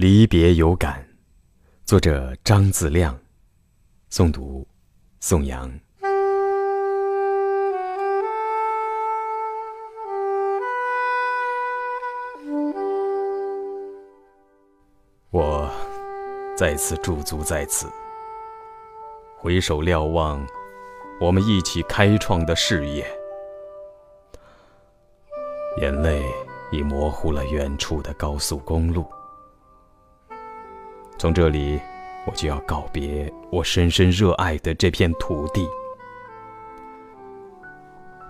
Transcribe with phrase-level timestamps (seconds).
[0.00, 1.06] 离别有感，
[1.84, 3.14] 作者张自亮，
[4.10, 4.66] 诵读
[5.20, 5.70] 宋阳。
[15.28, 15.70] 我
[16.56, 17.86] 再次驻足在此，
[19.36, 20.42] 回首瞭望
[21.20, 23.06] 我们一起开创的事业，
[25.82, 26.24] 眼泪
[26.72, 29.04] 已模糊了远处的高速公路。
[31.20, 31.78] 从这里，
[32.24, 35.68] 我就要告别我深深热爱的这片土地。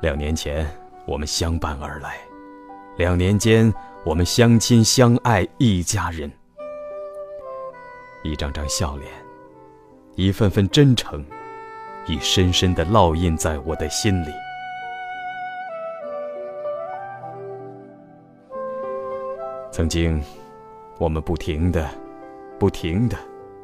[0.02, 0.68] 两年前，
[1.06, 2.14] 我们相伴而来；
[2.96, 3.72] 两年间，
[4.02, 6.28] 我们相亲相爱，一家人。
[8.24, 9.08] 一张张笑脸，
[10.16, 11.24] 一份份真诚，
[12.08, 14.32] 已深深的烙印在我的心里。
[19.70, 20.20] 曾经，
[20.98, 21.88] 我们不停的、
[22.60, 23.16] 不停的、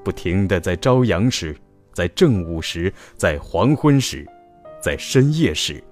[0.03, 1.55] 不停的在朝阳时，
[1.93, 4.27] 在正午时，在黄昏时，
[4.81, 5.85] 在深夜时，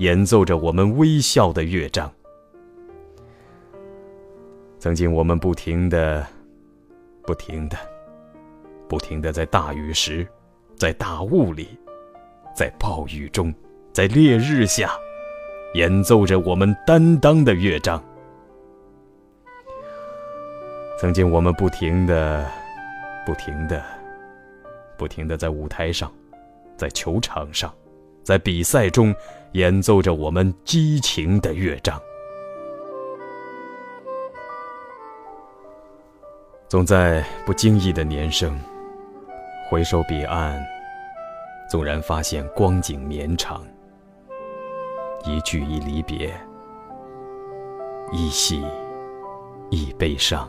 [0.00, 2.12] 演奏着我们微笑的乐章。
[4.80, 6.26] 曾经，我们不停的、
[7.22, 7.78] 不停的。
[8.88, 10.26] 不停的在大雨时，
[10.74, 11.68] 在大雾里，
[12.52, 13.54] 在暴雨中，
[13.92, 14.90] 在烈日下，
[15.74, 18.02] 演奏着我们担当的乐章。
[21.00, 22.46] 曾经，我们不停的、
[23.24, 23.82] 不停的、
[24.98, 26.12] 不停的在舞台上，
[26.76, 27.72] 在球场上，
[28.22, 29.14] 在比赛中，
[29.52, 31.98] 演奏着我们激情的乐章。
[36.68, 38.54] 总在不经意的年生。
[39.70, 40.62] 回首彼岸，
[41.70, 43.66] 纵然发现光景绵长，
[45.24, 46.30] 一句一离别，
[48.12, 48.62] 一喜
[49.70, 50.46] 一悲伤。